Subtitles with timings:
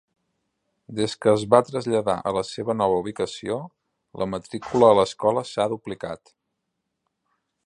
[0.99, 3.61] Des que es va traslladar a la seva nova ubicació,
[4.23, 6.39] la matricula a l'escola s'ha duplicat.